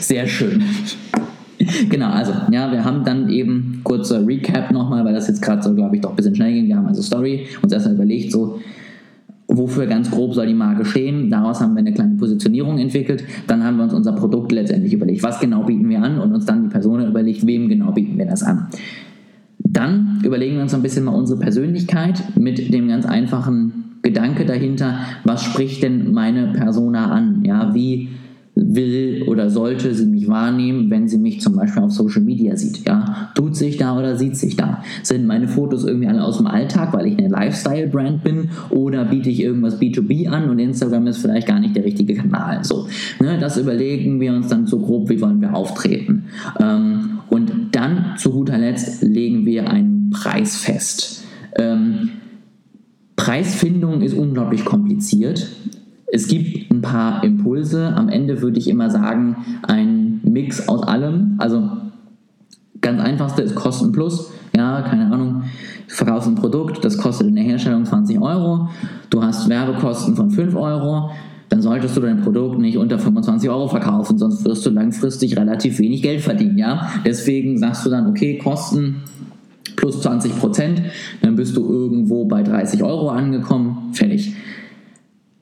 [0.00, 0.62] Sehr schön.
[1.88, 5.74] Genau, also, ja, wir haben dann eben kurzer Recap nochmal, weil das jetzt gerade so,
[5.74, 6.68] glaube ich, doch ein bisschen schnell ging.
[6.68, 8.60] Wir haben also Story uns erstmal überlegt, so,
[9.48, 11.30] wofür ganz grob soll die Marke stehen.
[11.30, 13.24] Daraus haben wir eine kleine Positionierung entwickelt.
[13.46, 16.46] Dann haben wir uns unser Produkt letztendlich überlegt, was genau bieten wir an und uns
[16.46, 18.68] dann die Person überlegt, wem genau bieten wir das an.
[19.58, 25.00] Dann überlegen wir uns ein bisschen mal unsere Persönlichkeit mit dem ganz einfachen Gedanke dahinter,
[25.24, 27.42] was spricht denn meine Persona an?
[27.44, 28.10] Ja, wie
[28.56, 32.86] will oder sollte sie mich wahrnehmen, wenn sie mich zum Beispiel auf Social Media sieht.
[32.86, 34.82] Ja, tut sich da oder sieht sich da?
[35.02, 39.28] Sind meine Fotos irgendwie alle aus dem Alltag, weil ich eine Lifestyle-Brand bin, oder biete
[39.28, 42.64] ich irgendwas B2B an und Instagram ist vielleicht gar nicht der richtige Kanal?
[42.64, 42.88] So,
[43.20, 46.24] ne, das überlegen wir uns dann so grob, wie wollen wir auftreten.
[46.58, 51.24] Ähm, und dann zu guter Letzt legen wir einen Preis fest.
[51.56, 52.10] Ähm,
[53.16, 55.46] Preisfindung ist unglaublich kompliziert.
[56.12, 57.92] Es gibt ein paar Impulse.
[57.94, 61.34] Am Ende würde ich immer sagen, ein Mix aus allem.
[61.38, 61.68] Also
[62.80, 64.32] ganz einfachste ist Kosten plus.
[64.56, 65.42] Ja, keine Ahnung,
[65.88, 68.68] du verkaufst ein Produkt, das kostet in der Herstellung 20 Euro.
[69.10, 71.10] Du hast Werbekosten von 5 Euro.
[71.48, 75.78] Dann solltest du dein Produkt nicht unter 25 Euro verkaufen, sonst wirst du langfristig relativ
[75.78, 76.58] wenig Geld verdienen.
[76.58, 76.90] Ja?
[77.04, 79.02] Deswegen sagst du dann, okay, Kosten
[79.76, 80.82] plus 20 Prozent,
[81.22, 84.34] dann bist du irgendwo bei 30 Euro angekommen, fertig.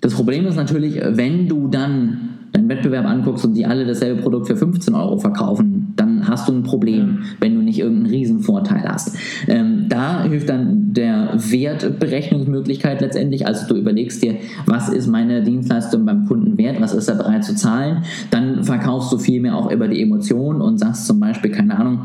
[0.05, 4.47] Das Problem ist natürlich, wenn du dann deinen Wettbewerb anguckst und die alle dasselbe Produkt
[4.47, 9.17] für 15 Euro verkaufen, dann hast du ein Problem, wenn du nicht irgendeinen Riesenvorteil hast.
[9.49, 13.47] Ähm, da hilft dann der Wertberechnungsmöglichkeit letztendlich.
[13.47, 14.35] Also du überlegst dir,
[14.67, 18.03] was ist meine Dienstleistung beim Kunden wert, was ist er bereit zu zahlen.
[18.33, 22.01] Dann verkaufst du vielmehr auch über die Emotionen und sagst zum Beispiel, keine Ahnung,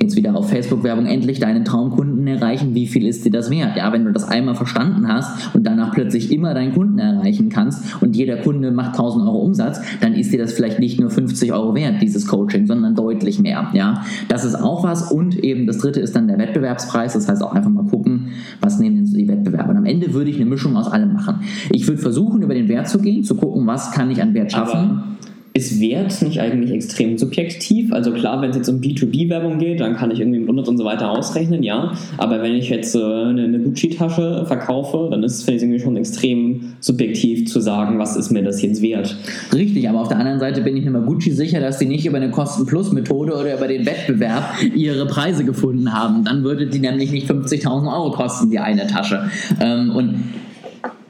[0.00, 3.76] jetzt wieder auf Facebook-Werbung, endlich deinen Traumkunden erreichen, wie viel ist dir das wert?
[3.76, 8.02] Ja, wenn du das einmal verstanden hast und danach plötzlich immer deinen Kunden erreichen kannst
[8.02, 11.52] und jeder Kunde macht 1000 Euro Umsatz, dann ist dir das vielleicht nicht nur 50
[11.52, 13.68] Euro wert, dieses Coaching, sondern deutlich mehr.
[13.74, 15.12] Ja, das ist auch was.
[15.12, 17.12] Und eben das dritte ist dann der Wettbewerbspreis.
[17.12, 18.28] Das heißt auch einfach mal gucken,
[18.60, 19.70] was nehmen denn so die Wettbewerber.
[19.70, 21.40] Und am Ende würde ich eine Mischung aus allem machen.
[21.72, 24.52] Ich würde versuchen, über den Wert zu gehen, zu gucken, was kann ich an Wert
[24.52, 24.78] schaffen.
[24.78, 25.13] Aber
[25.56, 27.92] ist Wert nicht eigentlich extrem subjektiv?
[27.92, 30.78] Also klar, wenn es jetzt um B2B-Werbung geht, dann kann ich irgendwie mit 100 und
[30.78, 31.92] so weiter ausrechnen, ja.
[32.18, 36.74] Aber wenn ich jetzt äh, eine, eine Gucci-Tasche verkaufe, dann ist es irgendwie schon extrem
[36.80, 39.16] subjektiv zu sagen, was ist mir das jetzt wert.
[39.52, 42.04] Richtig, aber auf der anderen Seite bin ich mir bei Gucci sicher, dass die nicht
[42.04, 46.24] über eine Kosten-Plus-Methode oder über den Wettbewerb ihre Preise gefunden haben.
[46.24, 49.30] Dann würde die nämlich nicht 50.000 Euro kosten, die eine Tasche.
[49.60, 50.16] Ähm, und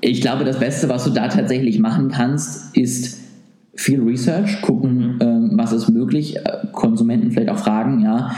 [0.03, 3.24] ich glaube, das Beste, was du da tatsächlich machen kannst, ist
[3.77, 5.34] viel Research, gucken, ähm,
[5.65, 6.41] was ist möglich, äh,
[6.73, 8.31] Konsumenten vielleicht auch fragen, ja,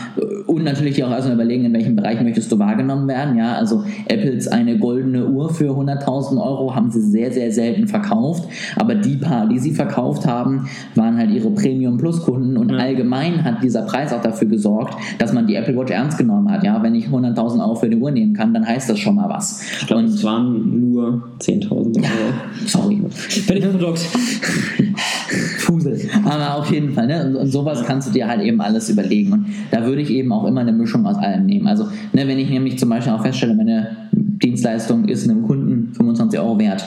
[0.46, 4.48] und natürlich auch erstmal überlegen, in welchem Bereich möchtest du wahrgenommen werden, ja, also Apples
[4.48, 9.48] eine goldene Uhr für 100.000 Euro haben sie sehr, sehr selten verkauft, aber die paar,
[9.48, 12.78] die sie verkauft haben, waren halt ihre Premium Plus Kunden und ja.
[12.78, 16.64] allgemein hat dieser Preis auch dafür gesorgt, dass man die Apple Watch ernst genommen hat,
[16.64, 19.28] ja, wenn ich 100.000 Euro für eine Uhr nehmen kann, dann heißt das schon mal
[19.28, 19.62] was.
[19.80, 21.92] Ich glaube, es waren nur 10.000 Euro.
[21.96, 22.10] Ja,
[22.66, 23.02] sorry.
[23.08, 23.66] Fertig.
[25.66, 26.00] Fusel.
[26.24, 27.36] Aber auf jeden Fall, ne?
[27.38, 29.32] Und, sowas kannst du dir halt eben alles überlegen.
[29.32, 31.66] Und da würde ich eben auch immer eine Mischung aus allem nehmen.
[31.66, 36.38] Also, ne, wenn ich nämlich zum Beispiel auch feststelle, meine Dienstleistung ist einem Kunden 25
[36.38, 36.84] Euro wert,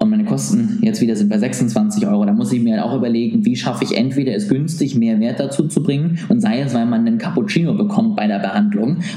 [0.00, 2.24] und meine Kosten jetzt wieder sind bei 26 Euro.
[2.24, 5.38] Da muss ich mir halt auch überlegen, wie schaffe ich entweder es günstig, mehr Wert
[5.38, 8.69] dazu zu bringen und sei es, weil man einen Cappuccino bekommt bei der Behandlung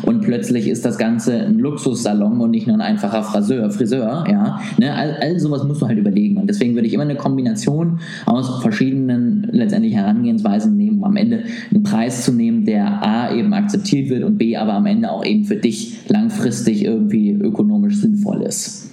[0.04, 4.60] und plötzlich ist das Ganze ein Luxussalon und nicht nur ein einfacher Friseur, Friseur, ja.
[4.80, 4.94] Ne?
[4.94, 8.62] All, all sowas musst du halt überlegen und deswegen würde ich immer eine Kombination aus
[8.62, 14.10] verschiedenen letztendlich Herangehensweisen nehmen, um am Ende einen Preis zu nehmen, der A eben akzeptiert
[14.10, 18.90] wird und B aber am Ende auch eben für dich langfristig irgendwie ökonomisch sinnvoll ist.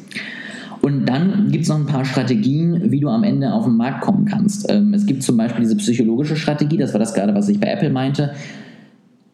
[0.82, 4.00] Und dann gibt es noch ein paar Strategien, wie du am Ende auf den Markt
[4.00, 4.70] kommen kannst.
[4.70, 7.68] Ähm, es gibt zum Beispiel diese psychologische Strategie, das war das gerade, was ich bei
[7.68, 8.32] Apple meinte.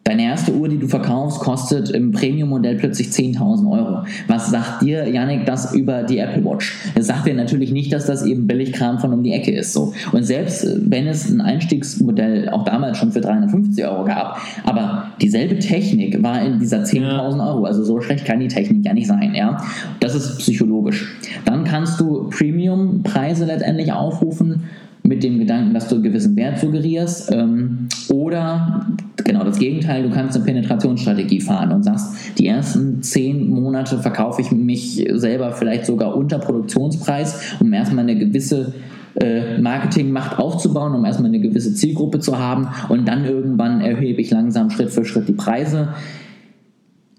[0.07, 4.05] Deine erste Uhr, die du verkaufst, kostet im Premium-Modell plötzlich 10.000 Euro.
[4.27, 6.77] Was sagt dir, Yannick, das über die Apple Watch?
[6.95, 9.73] Es sagt dir natürlich nicht, dass das eben Billigkram von um die Ecke ist.
[9.73, 9.91] So.
[10.13, 15.11] Und selbst äh, wenn es ein Einstiegsmodell auch damals schon für 350 Euro gab, aber
[15.21, 17.65] dieselbe Technik war in dieser 10.000 Euro.
[17.65, 19.35] Also so schlecht kann die Technik ja nicht sein.
[19.35, 19.61] Ja?
[19.99, 21.17] Das ist psychologisch.
[21.43, 24.63] Dann kannst du Premium-Preise letztendlich aufrufen
[25.07, 27.31] mit dem Gedanken, dass du einen gewissen Wert suggerierst.
[27.31, 28.85] Ähm, oder
[29.23, 34.41] genau das Gegenteil, du kannst eine Penetrationsstrategie fahren und sagst, die ersten zehn Monate verkaufe
[34.41, 38.73] ich mich selber vielleicht sogar unter Produktionspreis, um erstmal eine gewisse
[39.15, 44.29] äh, Marketingmacht aufzubauen, um erstmal eine gewisse Zielgruppe zu haben und dann irgendwann erhebe ich
[44.29, 45.89] langsam Schritt für Schritt die Preise.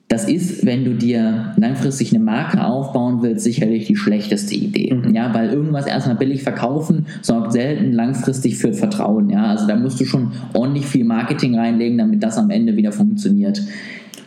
[0.09, 4.95] Das ist, wenn du dir langfristig eine Marke aufbauen willst, sicherlich die schlechteste Idee.
[4.95, 5.15] Mhm.
[5.15, 9.29] Ja, weil irgendwas erstmal billig verkaufen sorgt selten langfristig für Vertrauen.
[9.29, 12.91] Ja, also da musst du schon ordentlich viel Marketing reinlegen, damit das am Ende wieder
[12.91, 13.61] funktioniert.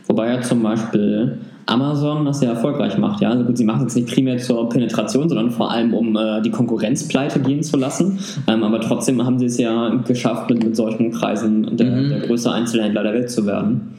[0.05, 3.21] Wobei ja zum Beispiel Amazon das sehr erfolgreich macht.
[3.21, 3.31] Ja?
[3.31, 6.51] Also gut, sie machen es nicht primär zur Penetration, sondern vor allem, um äh, die
[6.51, 8.19] Konkurrenz pleite gehen zu lassen.
[8.47, 12.09] Ähm, aber trotzdem haben sie es ja geschafft, mit, mit solchen Preisen der, mhm.
[12.09, 13.95] der größte Einzelhändler der Welt zu werden.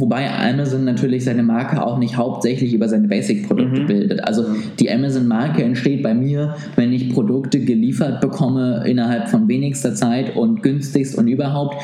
[0.00, 3.86] Wobei Amazon natürlich seine Marke auch nicht hauptsächlich über seine Basic-Produkte mhm.
[3.86, 4.24] bildet.
[4.24, 4.46] Also
[4.78, 10.62] die Amazon-Marke entsteht bei mir, wenn ich Produkte geliefert bekomme innerhalb von wenigster Zeit und
[10.62, 11.76] günstigst und überhaupt.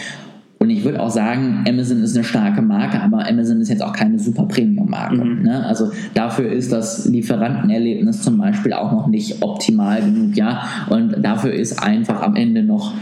[0.58, 3.92] Und ich würde auch sagen, Amazon ist eine starke Marke, aber Amazon ist jetzt auch
[3.92, 5.22] keine super Premium-Marke.
[5.22, 5.42] Mhm.
[5.42, 5.66] Ne?
[5.66, 10.62] Also dafür ist das Lieferantenerlebnis zum Beispiel auch noch nicht optimal genug, ja.
[10.88, 12.94] Und dafür ist einfach am Ende noch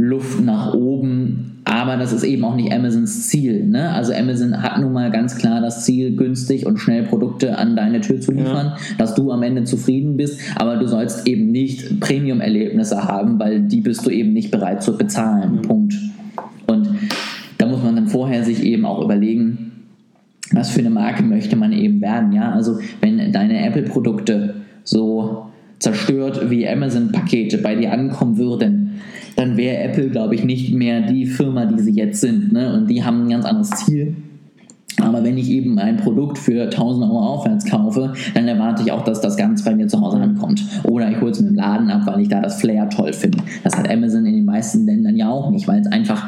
[0.00, 3.66] Luft nach oben, aber das ist eben auch nicht Amazons Ziel.
[3.66, 3.90] Ne?
[3.90, 8.00] Also Amazon hat nun mal ganz klar das Ziel, günstig und schnell Produkte an deine
[8.00, 8.76] Tür zu liefern, ja.
[8.96, 13.80] dass du am Ende zufrieden bist, aber du sollst eben nicht Premium-Erlebnisse haben, weil die
[13.80, 15.56] bist du eben nicht bereit zu bezahlen.
[15.56, 15.62] Mhm.
[15.62, 15.94] Punkt.
[16.68, 16.88] Und
[17.58, 19.72] da muss man dann vorher sich eben auch überlegen,
[20.52, 22.32] was für eine Marke möchte man eben werden.
[22.32, 22.52] Ja?
[22.52, 25.46] Also wenn deine Apple-Produkte so
[25.80, 28.77] zerstört wie Amazon-Pakete bei dir ankommen würden,
[29.36, 32.52] dann wäre Apple, glaube ich, nicht mehr die Firma, die sie jetzt sind.
[32.52, 32.74] Ne?
[32.74, 34.16] Und die haben ein ganz anderes Ziel.
[35.00, 39.04] Aber wenn ich eben ein Produkt für 1000 Euro aufwärts kaufe, dann erwarte ich auch,
[39.04, 40.64] dass das ganz bei mir zu Hause ankommt.
[41.54, 43.38] Laden ab, weil ich da das Flair toll finde.
[43.62, 46.26] Das hat Amazon in den meisten Ländern ja auch nicht, weil es einfach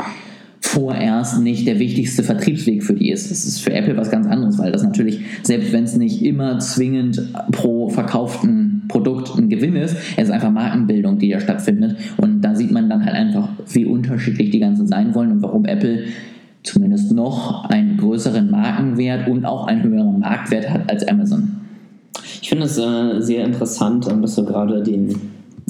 [0.61, 3.31] vorerst nicht der wichtigste Vertriebsweg für die ist.
[3.31, 6.59] Das ist für Apple was ganz anderes, weil das natürlich, selbst wenn es nicht immer
[6.61, 8.60] zwingend pro verkauften
[8.91, 11.97] Produkt ein Gewinn ist, es ist einfach Markenbildung, die da stattfindet.
[12.17, 15.65] Und da sieht man dann halt einfach, wie unterschiedlich die ganzen sein wollen und warum
[15.65, 16.05] Apple
[16.63, 21.57] zumindest noch einen größeren Markenwert und auch einen höheren Marktwert hat als Amazon.
[22.43, 25.15] Ich finde es äh, sehr interessant, ähm, dass du gerade den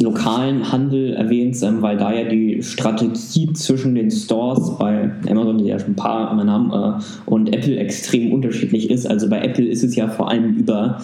[0.01, 5.67] lokalen Handel erwähnst, ähm, weil da ja die Strategie zwischen den Stores bei Amazon, die
[5.67, 9.07] ja schon ein paar haben, äh, und Apple extrem unterschiedlich ist.
[9.07, 11.01] Also bei Apple ist es ja vor allem über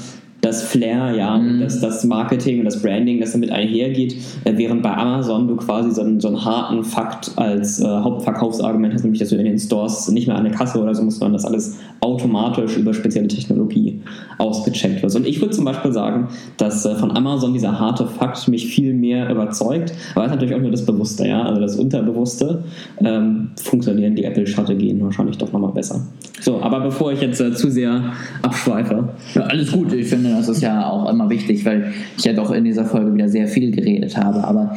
[0.47, 1.61] das Flair, ja, mhm.
[1.61, 5.91] das, das Marketing und das Branding, das damit einhergeht, äh, während bei Amazon du quasi
[5.91, 9.59] so einen, so einen harten Fakt als äh, Hauptverkaufsargument hast, nämlich dass du in den
[9.59, 13.29] Stores nicht mehr an der Kasse oder so musst, sondern das alles automatisch über spezielle
[13.29, 14.01] Technologie
[14.39, 15.15] ausgecheckt wird.
[15.15, 18.95] Und ich würde zum Beispiel sagen, dass äh, von Amazon dieser harte Fakt mich viel
[18.95, 22.63] mehr überzeugt, aber es ist natürlich auch nur das Bewusste, ja, also das Unterbewusste
[22.99, 26.03] ähm, funktionieren die Apple-Strategien wahrscheinlich doch nochmal besser.
[26.41, 29.09] So, aber bevor ich jetzt äh, zu sehr abschweife.
[29.35, 32.51] Ja, alles gut, ich finde, das ist ja auch immer wichtig, weil ich ja doch
[32.51, 34.45] in dieser Folge wieder sehr viel geredet habe.
[34.45, 34.77] Aber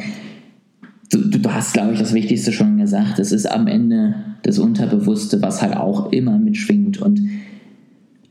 [1.10, 3.18] du, du hast, glaube ich, das Wichtigste schon gesagt.
[3.18, 7.00] Es ist am Ende das Unterbewusste, was halt auch immer mitschwingt.
[7.00, 7.20] Und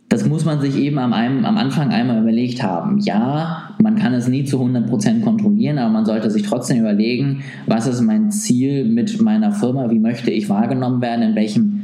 [0.09, 2.97] das muss man sich eben am, einem, am Anfang einmal überlegt haben.
[2.99, 7.85] Ja, man kann es nie zu 100% kontrollieren, aber man sollte sich trotzdem überlegen, was
[7.85, 11.78] ist mein Ziel mit meiner Firma, wie möchte ich wahrgenommen werden, in welchem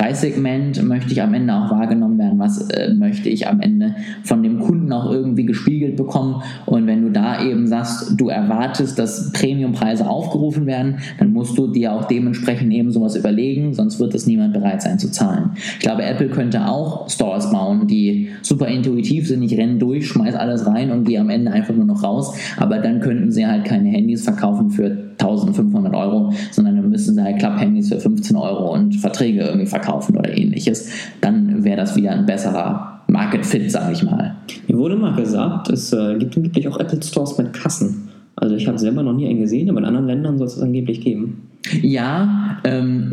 [0.00, 4.42] Preissegment möchte ich am Ende auch wahrgenommen werden, was äh, möchte ich am Ende von
[4.42, 6.42] dem Kunden auch irgendwie gespiegelt bekommen.
[6.64, 11.66] Und wenn du da eben sagst, du erwartest, dass Premiumpreise aufgerufen werden, dann musst du
[11.66, 15.50] dir auch dementsprechend eben sowas überlegen, sonst wird es niemand bereit sein zu zahlen.
[15.54, 20.34] Ich glaube, Apple könnte auch Stores bauen, die super intuitiv sind, ich renne durch, schmeiß
[20.34, 23.66] alles rein und gehe am Ende einfach nur noch raus, aber dann könnten sie halt
[23.66, 28.72] keine Handys verkaufen für 1500 Euro, sondern dann müssen sie halt Club-Handys für 15 Euro
[28.72, 30.90] und Verträge irgendwie verkaufen oder ähnliches.
[31.20, 34.36] Dann wäre das wieder ein besserer Market Fit, sage ich mal.
[34.68, 38.08] Mir wurde mal gesagt, es äh, gibt angeblich auch Apple Stores mit Kassen.
[38.36, 40.62] Also ich habe selber noch nie einen gesehen, aber in anderen Ländern soll es es
[40.62, 41.48] angeblich geben.
[41.82, 43.12] Ja, ähm,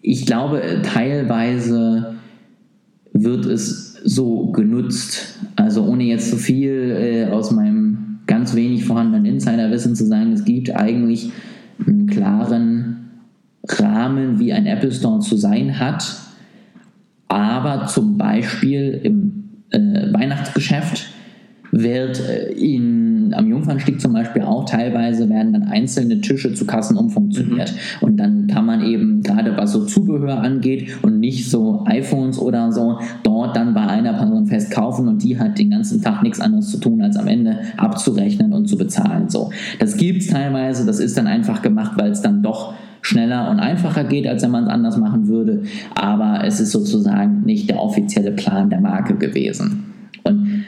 [0.00, 2.14] ich glaube teilweise
[3.12, 5.38] wird es so genutzt.
[5.56, 7.79] Also ohne jetzt zu so viel äh, aus meinem
[8.30, 11.32] ganz wenig vorhandenen Insiderwissen zu sagen, es gibt eigentlich
[11.84, 13.10] einen klaren
[13.68, 16.16] Rahmen, wie ein Apple Store zu sein hat.
[17.26, 21.08] Aber zum Beispiel im äh, Weihnachtsgeschäft
[21.72, 26.96] wird äh, in, am Jungfernstieg zum Beispiel auch teilweise werden dann einzelne Tische zu Kassen
[26.96, 27.72] umfunktioniert.
[27.72, 28.06] Mhm.
[28.06, 32.72] Und dann kann man eben, gerade was so Zubehör angeht und nicht so iPhones oder
[32.72, 36.40] so, dort dann bei einer Person fest kaufen und die hat den ganzen Tag nichts
[36.40, 39.28] anderes zu tun, als am Ende abzurechnen und zu bezahlen.
[39.28, 39.50] So.
[39.78, 43.60] Das gibt es teilweise, das ist dann einfach gemacht, weil es dann doch schneller und
[43.60, 45.62] einfacher geht, als wenn man es anders machen würde.
[45.94, 49.84] Aber es ist sozusagen nicht der offizielle Plan der Marke gewesen.
[50.22, 50.64] Und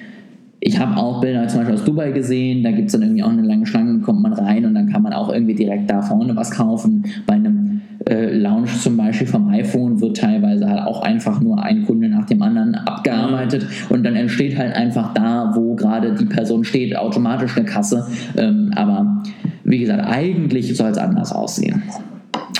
[0.65, 3.31] ich habe auch Bilder zum Beispiel aus Dubai gesehen, da gibt es dann irgendwie auch
[3.31, 6.37] eine lange Schlange, kommt man rein und dann kann man auch irgendwie direkt da vorne
[6.37, 7.05] was kaufen.
[7.27, 11.85] Bei einem äh, Lounge zum Beispiel vom iPhone wird teilweise halt auch einfach nur ein
[11.85, 16.63] Kunde nach dem anderen abgearbeitet und dann entsteht halt einfach da, wo gerade die Person
[16.63, 18.07] steht, automatisch eine Kasse.
[18.37, 19.25] Ähm, aber
[19.65, 21.83] wie gesagt, eigentlich soll es anders aussehen.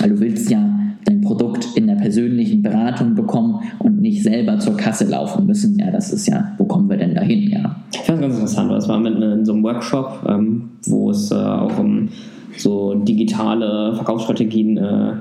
[0.01, 0.59] Weil du willst ja
[1.05, 5.79] dein Produkt in persönlichen Beratung bekommen und nicht selber zur Kasse laufen müssen.
[5.79, 7.49] Ja, das ist ja, wo kommen wir denn dahin?
[7.49, 7.77] Ja.
[7.93, 11.31] Ich fand es ganz interessant, das war mit in so einem Workshop, ähm, wo es
[11.31, 12.09] äh, auch um
[12.57, 15.13] so digitale Verkaufsstrategien äh,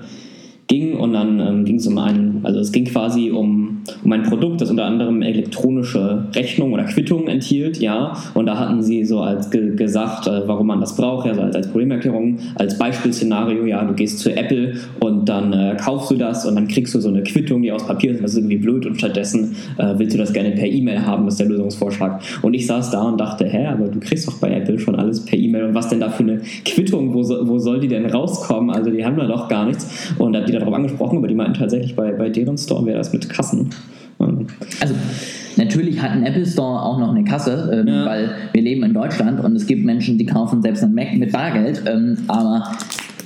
[0.73, 4.23] ging und dann ähm, ging es um einen, also es ging quasi um, um ein
[4.23, 9.21] Produkt, das unter anderem elektronische Rechnung oder Quittung enthielt, ja, und da hatten sie so
[9.21, 13.67] als ge gesagt, äh, warum man das braucht, ja, so als, als Problemerklärung, als Beispielszenario,
[13.67, 17.01] ja, du gehst zu Apple und dann äh, kaufst du das und dann kriegst du
[17.01, 20.15] so eine Quittung, die aus Papier ist, das ist irgendwie blöd und stattdessen äh, willst
[20.15, 22.23] du das gerne per E-Mail haben, das ist der Lösungsvorschlag.
[22.41, 25.23] Und ich saß da und dachte, hä, aber du kriegst doch bei Apple schon alles
[25.23, 28.71] per E-Mail und was denn da für eine Quittung, wo, wo soll die denn rauskommen?
[28.71, 31.55] Also die haben da doch gar nichts und hat die darauf angesprochen, aber die meinten
[31.55, 33.71] tatsächlich, bei, bei deren Store wäre das mit Kassen.
[34.81, 34.95] Also
[35.57, 38.07] Natürlich hat ein Apple Store auch noch eine Kasse, ähm, ja.
[38.07, 41.33] weil wir leben in Deutschland und es gibt Menschen, die kaufen selbst einen Mac mit
[41.33, 42.73] Bargeld, ähm, aber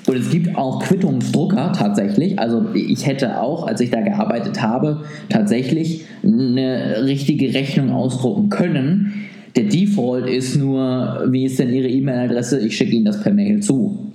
[0.06, 2.38] und es gibt auch Quittungsdrucker tatsächlich.
[2.38, 9.24] Also ich hätte auch, als ich da gearbeitet habe, tatsächlich eine richtige Rechnung ausdrucken können.
[9.56, 12.60] Der Default ist nur, wie ist denn Ihre E-Mail-Adresse?
[12.60, 14.12] Ich schicke Ihnen das per Mail zu.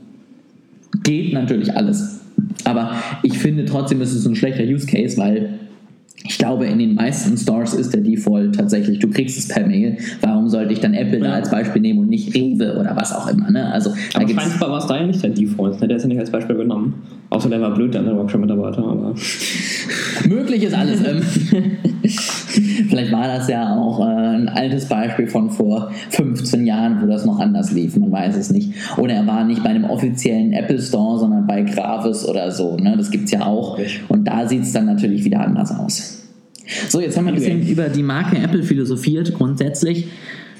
[1.03, 2.20] Geht natürlich alles.
[2.63, 2.91] Aber
[3.23, 5.60] ich finde trotzdem, ist es ein schlechter Use Case, weil
[6.23, 9.97] ich glaube, in den meisten Stores ist der Default tatsächlich, du kriegst es per Mail.
[10.21, 11.25] Warum sollte ich dann Apple ja.
[11.25, 13.49] da als Beispiel nehmen und nicht Rewe oder was auch immer?
[13.49, 13.71] Ne?
[13.71, 15.82] Also, aber scheinbar war es da ja nicht der Default.
[15.82, 15.88] Ne?
[15.88, 16.93] Der ist ja nicht als Beispiel genommen.
[17.32, 18.84] Außer der war blöd, der andere Workshop-Mitarbeiter.
[18.84, 19.15] Aber
[20.27, 20.99] Möglich ist alles.
[21.04, 21.21] Ähm.
[22.89, 27.25] Vielleicht war das ja auch äh, ein altes Beispiel von vor 15 Jahren, wo das
[27.25, 27.97] noch anders lief.
[27.97, 28.73] Man weiß es nicht.
[28.97, 32.77] Oder er war nicht bei einem offiziellen Apple Store, sondern bei Gravis oder so.
[32.77, 32.95] Ne?
[32.97, 33.80] Das gibt es ja auch.
[34.10, 36.23] Und da sieht es dann natürlich wieder anders aus.
[36.89, 39.34] So, jetzt haben wir ein bisschen über die Marke Apple philosophiert.
[39.34, 40.08] Grundsätzlich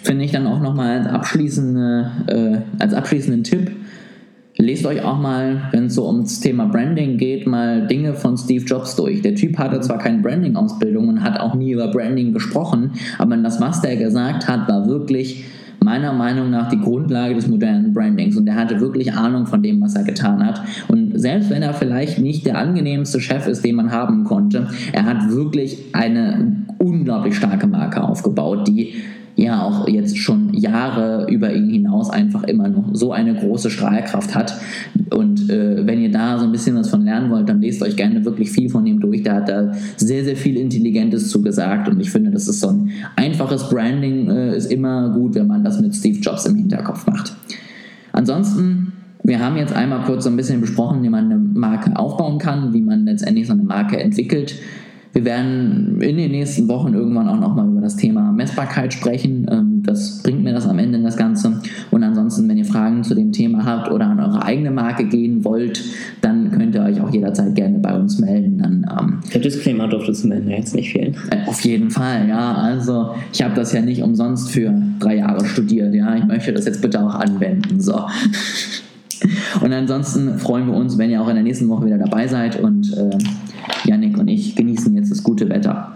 [0.04, 3.72] finde ich dann auch nochmal als, abschließende, äh, als abschließenden Tipp,
[4.58, 8.66] lest euch auch mal, wenn es so ums Thema Branding geht, mal Dinge von Steve
[8.66, 9.22] Jobs durch.
[9.22, 13.60] Der Typ hatte zwar keine Branding-Ausbildung und hat auch nie über Branding gesprochen, aber das,
[13.62, 15.46] was der gesagt hat, war wirklich
[15.84, 19.82] meiner Meinung nach die Grundlage des modernen Brandings und er hatte wirklich Ahnung von dem,
[19.82, 20.62] was er getan hat.
[20.88, 25.06] Und selbst wenn er vielleicht nicht der angenehmste Chef ist, den man haben konnte, er
[25.06, 28.94] hat wirklich eine unglaublich starke Marke aufgebaut, die
[29.36, 31.70] ja auch jetzt schon Jahre über ihn
[32.42, 34.60] einfach immer noch so eine große Strahlkraft hat.
[35.10, 37.96] Und äh, wenn ihr da so ein bisschen was von lernen wollt, dann lest euch
[37.96, 39.24] gerne wirklich viel von ihm durch.
[39.24, 41.90] Da hat er sehr, sehr viel Intelligentes zu gesagt.
[41.90, 45.64] Und ich finde, das ist so ein einfaches Branding, äh, ist immer gut, wenn man
[45.64, 47.36] das mit Steve Jobs im Hinterkopf macht.
[48.14, 52.40] Ansonsten wir haben jetzt einmal kurz so ein bisschen besprochen, wie man eine Marke aufbauen
[52.40, 54.56] kann, wie man letztendlich so eine Marke entwickelt.
[55.14, 59.46] Wir werden in den nächsten Wochen irgendwann auch nochmal über das Thema Messbarkeit sprechen.
[59.52, 61.60] Ähm, das bringt mir das am Ende das Ganze.
[61.92, 62.11] Und ihr
[62.72, 65.84] Fragen zu dem Thema habt oder an eure eigene Marke gehen wollt,
[66.22, 68.58] dann könnt ihr euch auch jederzeit gerne bei uns melden.
[68.58, 71.16] Dann, ähm, Der Disclaimer durfte zum Ende jetzt nicht fehlen.
[71.30, 72.54] Äh, auf jeden Fall, ja.
[72.54, 75.94] Also ich habe das ja nicht umsonst für drei Jahre studiert.
[75.94, 77.80] Ja, ich möchte das jetzt bitte auch anwenden.
[77.80, 78.06] So.
[79.62, 82.60] Und ansonsten freuen wir uns, wenn ihr auch in der nächsten Woche wieder dabei seid
[82.60, 83.18] und äh,
[83.88, 85.96] Yannick und ich genießen jetzt das gute Wetter.